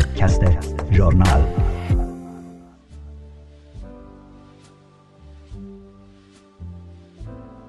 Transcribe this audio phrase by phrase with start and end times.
[0.00, 0.40] پادکست
[0.92, 1.42] ژورنال.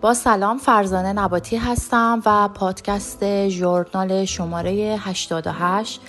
[0.00, 6.00] با سلام فرزانه نباتی هستم و پادکست ژورنال شماره 88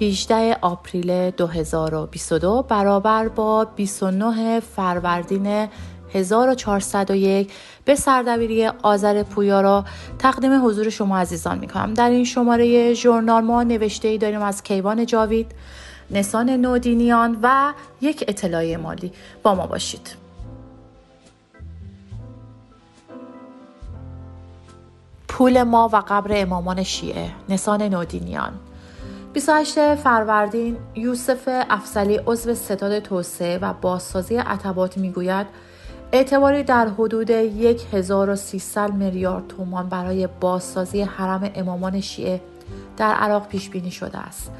[0.00, 5.68] 18 آپریل 2022 برابر با 29 فروردین
[6.16, 7.52] 1401
[7.84, 9.84] به سردبیری آذر پویا را
[10.18, 11.94] تقدیم حضور شما عزیزان می کنم.
[11.94, 15.52] در این شماره ژورنال ما نوشته ای داریم از کیوان جاوید،
[16.10, 19.12] نسان نودینیان و یک اطلاعیه مالی
[19.42, 20.26] با ما باشید.
[25.28, 28.52] پول ما و قبر امامان شیعه نسان نودینیان
[29.32, 35.46] 28 فروردین یوسف افسلی عضو ستاد توسعه و بازسازی عتبات می‌گوید
[36.12, 42.40] اعتباری در حدود 1300 میلیارد تومان برای بازسازی حرم امامان شیعه
[42.96, 44.50] در عراق پیش بینی شده است.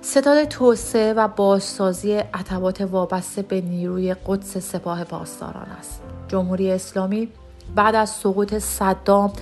[0.00, 6.02] ستاد توسعه و بازسازی عتبات وابسته به نیروی قدس سپاه پاسداران است.
[6.28, 7.28] جمهوری اسلامی
[7.74, 9.32] بعد از سقوط صدام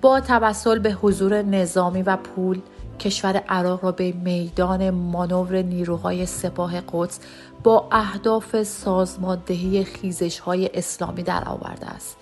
[0.00, 2.60] با توسل به حضور نظامی و پول
[2.98, 7.20] کشور عراق را به میدان مانور نیروهای سپاه قدس
[7.62, 12.16] با اهداف سازماندهی خیزش های اسلامی در آورده است.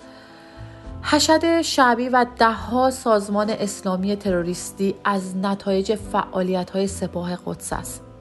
[1.01, 8.12] حشد شعبی و دهها سازمان اسلامی تروریستی از نتایج فعالیت های سپاه قدس است.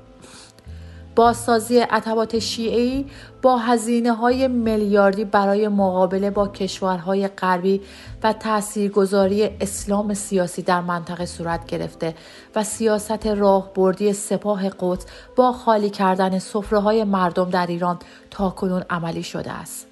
[1.14, 3.06] بازسازی عتبات شیعی
[3.42, 7.80] با هزینه های میلیاردی برای مقابله با کشورهای غربی
[8.22, 12.14] و تاثیرگذاری اسلام سیاسی در منطقه صورت گرفته
[12.54, 17.98] و سیاست راهبردی سپاه قدس با خالی کردن سفره های مردم در ایران
[18.30, 19.86] تا کنون عملی شده است.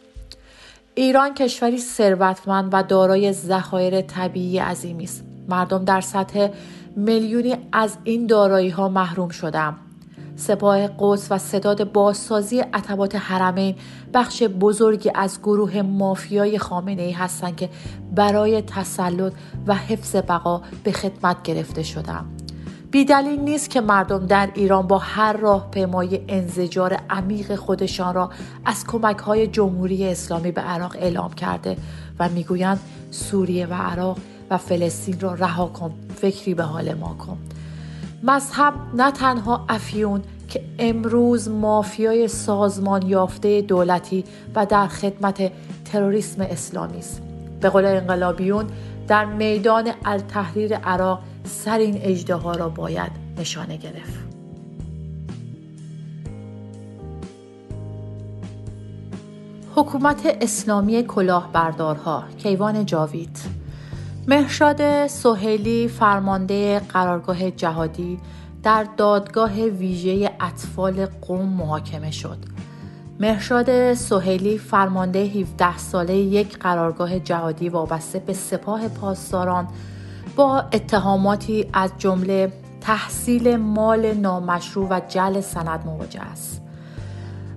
[0.95, 5.25] ایران کشوری ثروتمند و دارای ذخایر طبیعی عظیمی است.
[5.49, 6.49] مردم در سطح
[6.97, 9.90] میلیونی از این دارایی ها محروم شدند.
[10.41, 13.75] سپاه قدس و ستاد بازسازی عتبات حرمین
[14.15, 17.69] بخش بزرگی از گروه مافیای خامنه ای هستند که
[18.15, 19.33] برای تسلط
[19.67, 22.25] و حفظ بقا به خدمت گرفته شدند.
[22.91, 28.31] بیدلیل نیست که مردم در ایران با هر راه پیمای انزجار عمیق خودشان را
[28.65, 31.77] از کمک های جمهوری اسلامی به عراق اعلام کرده
[32.19, 32.81] و می‌گویند
[33.11, 34.19] سوریه و عراق
[34.51, 37.39] و فلسطین را رها کن فکری به حال ما کن
[38.23, 45.53] مذهب نه تنها افیون که امروز مافیای سازمان یافته دولتی و در خدمت
[45.85, 47.23] تروریسم اسلامی است.
[47.61, 48.67] به قول انقلابیون
[49.09, 54.31] در میدان التحریر عراق سر این اجده را باید نشانه گرفت.
[59.75, 63.60] حکومت اسلامی کلاهبردارها کیوان جاوید.
[64.29, 68.19] مهرشاد سهیلی فرمانده قرارگاه جهادی
[68.63, 72.39] در دادگاه ویژه اطفال قوم محاکمه شد.
[73.21, 79.69] مهرشاد سهیلی فرمانده 17 ساله یک قرارگاه جهادی وابسته به سپاه پاسداران
[80.37, 86.63] با اتهاماتی از جمله تحصیل مال نامشروع و جل سند مواجه است.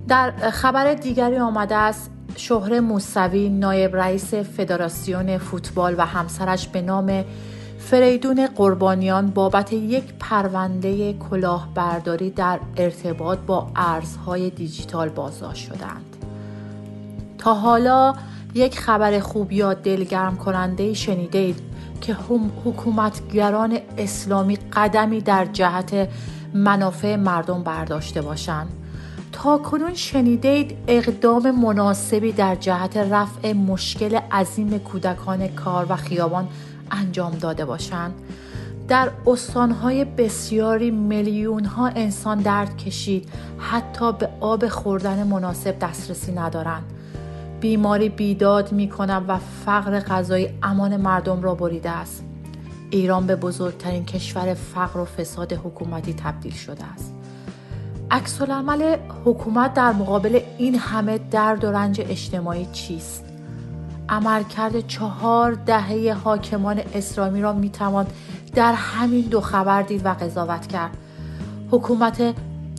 [0.08, 7.24] در خبر دیگری آمده است شهر موسوی نایب رئیس فدراسیون فوتبال و همسرش به نام
[7.78, 16.16] فریدون قربانیان بابت یک پرونده کلاهبرداری در ارتباط با ارزهای دیجیتال بازداشت شدند.
[17.38, 18.14] تا حالا
[18.54, 21.60] یک خبر خوب یا دلگرم کننده شنیده اید
[22.00, 22.16] که
[22.64, 26.08] حکومتگران اسلامی قدمی در جهت
[26.54, 28.83] منافع مردم برداشته باشند.
[29.34, 36.48] تا کنون شنیدید اقدام مناسبی در جهت رفع مشکل عظیم کودکان کار و خیابان
[36.90, 38.14] انجام داده باشند.
[38.88, 43.28] در استانهای بسیاری میلیون ها انسان درد کشید.
[43.58, 46.84] حتی به آب خوردن مناسب دسترسی ندارند.
[47.60, 48.92] بیماری بیداد می
[49.28, 52.24] و فقر غذایی امان مردم را بریده است.
[52.90, 57.13] ایران به بزرگترین کشور فقر و فساد حکومتی تبدیل شده است.
[58.14, 58.40] عکس
[59.24, 63.24] حکومت در مقابل این همه درد و رنج اجتماعی چیست؟
[64.08, 68.06] عملکرد چهار دهه حاکمان اسلامی را می‌توان
[68.54, 70.96] در همین دو خبر دید و قضاوت کرد.
[71.70, 72.34] حکومت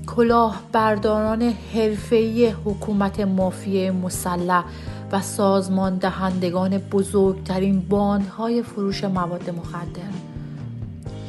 [0.07, 4.63] کلاهبرداران حرفه‌ای حکومت مافیه مسلح
[5.11, 10.11] و سازمان دهندگان بزرگترین باندهای فروش مواد مخدر.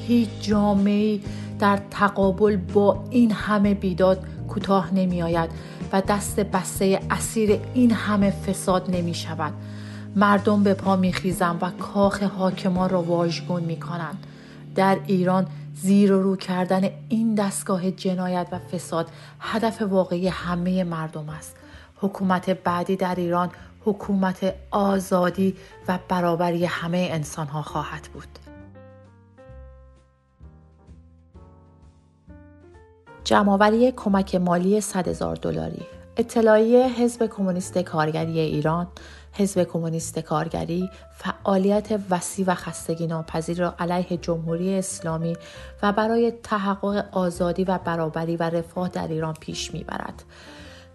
[0.07, 1.21] هیچ جامعه
[1.59, 5.51] در تقابل با این همه بیداد کوتاه نمی آید
[5.93, 9.53] و دست بسته اسیر این همه فساد نمی شود
[10.17, 14.27] مردم به پا می خیزن و کاخ حاکمان را واژگون می کنند
[14.75, 19.09] در ایران زیر و رو کردن این دستگاه جنایت و فساد
[19.41, 21.57] هدف واقعی همه مردم است.
[21.97, 23.51] حکومت بعدی در ایران
[23.85, 25.57] حکومت آزادی
[25.89, 28.46] و برابری همه انسان ها خواهد بود.
[33.27, 35.83] جمعآوری کمک مالی 100 هزار دلاری
[36.17, 38.87] اطلاعیه حزب کمونیست کارگری ایران
[39.33, 45.37] حزب کمونیست کارگری فعالیت وسیع و خستگی ناپذیر را علیه جمهوری اسلامی
[45.83, 50.25] و برای تحقق آزادی و برابری و رفاه در ایران پیش می‌برد.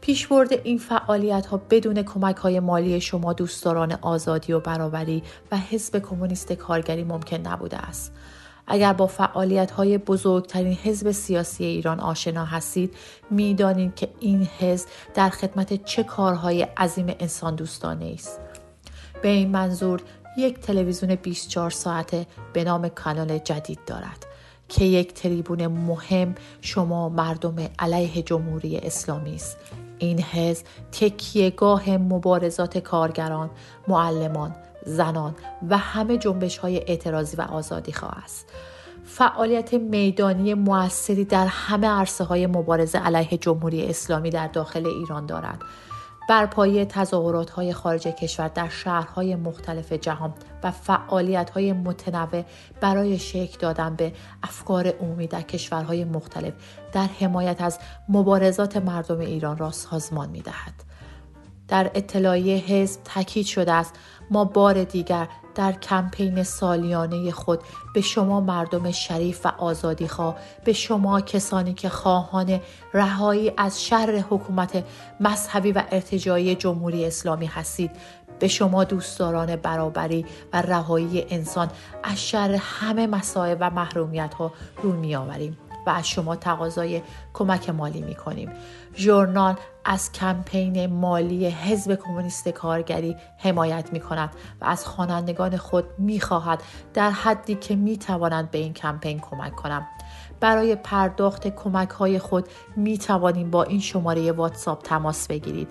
[0.02, 6.00] پیشبرد این فعالیت ها بدون کمک های مالی شما دوستداران آزادی و برابری و حزب
[6.00, 8.14] کمونیست کارگری ممکن نبوده است.
[8.72, 12.96] اگر با فعالیت های بزرگترین حزب سیاسی ایران آشنا هستید
[13.30, 18.40] می‌دانید که این حزب در خدمت چه کارهای عظیم انسان دوستانه است.
[19.22, 20.02] به این منظور
[20.38, 24.26] یک تلویزیون 24 ساعته به نام کانال جدید دارد
[24.70, 29.58] که یک تریبون مهم شما مردم علیه جمهوری اسلامی است.
[30.00, 33.50] این حزب تکیهگاه مبارزات کارگران
[33.88, 34.56] معلمان
[34.86, 35.36] زنان
[35.70, 38.50] و همه جنبش های اعتراضی و آزادی خواه است.
[39.04, 45.62] فعالیت میدانی موثری در همه عرصه های مبارزه علیه جمهوری اسلامی در داخل ایران دارد.
[46.30, 50.34] برپایی تظاهرات های خارج کشور در شهرهای مختلف جهان
[50.64, 52.44] و فعالیت های متنوع
[52.82, 54.14] برای شکل دادن به
[54.44, 56.54] افکار عمومی در کشورهای مختلف
[56.92, 57.80] در حمایت از
[58.10, 60.91] مبارزات مردم ایران را سازمان می دهد.
[61.72, 63.96] در اطلاعیه حزب تاکید شده است
[64.32, 67.60] ما بار دیگر در کمپین سالیانه خود
[67.94, 70.36] به شما مردم شریف و آزادیخواه
[70.66, 72.60] به شما کسانی که خواهان
[72.94, 74.84] رهایی از شر حکومت
[75.20, 77.92] مذهبی و ارتجایی جمهوری اسلامی هستید
[78.40, 81.70] به شما دوستداران برابری و رهایی انسان
[82.04, 84.52] از شر همه مسائل و محرومیت ها
[84.84, 85.58] رو می آوریم.
[85.88, 87.02] و از شما تقاضای
[87.34, 88.52] کمک مالی می کنیم.
[88.96, 89.56] ژورنال
[89.86, 94.30] از کمپین مالی حزب کمونیست کارگری حمایت می کند
[94.62, 96.64] و از خوانندگان خود می خواهد
[96.94, 99.88] در حدی که می توانند به این کمپین کمک کنم.
[100.40, 105.68] برای پرداخت کمک های خود می توانیم با این شماره واتساپ تماس بگیرید.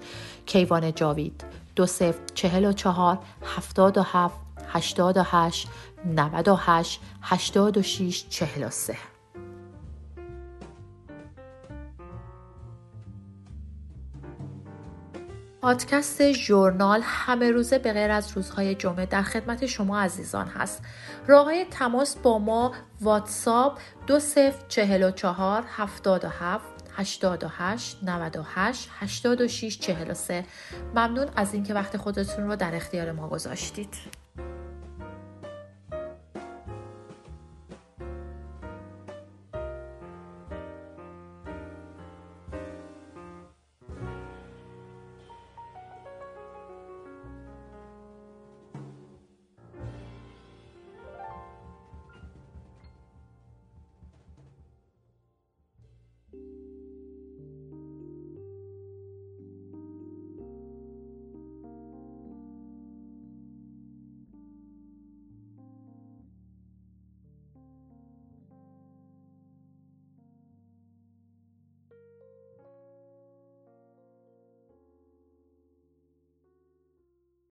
[0.47, 1.45] کیوان جاوید
[1.77, 3.19] دو سفت چهل و چهار
[3.57, 4.41] هفتاد و هفت
[4.73, 5.69] هشتاد و هشت
[6.07, 8.97] نود و هشت هشتاد و شیش چهل و سه
[15.62, 20.83] پادکست ژورنال همه روزه به غیر از روزهای جمعه در خدمت شما عزیزان هست.
[21.27, 26.67] راه های تماس با ما واتساپ دو سفت چهل و چهار هفتاد و هفت
[26.97, 30.45] 88 98 86 43
[30.95, 34.20] ممنون از اینکه وقت خودتون رو در اختیار ما گذاشتید